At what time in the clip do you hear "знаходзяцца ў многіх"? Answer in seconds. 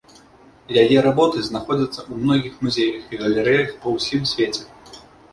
1.49-2.53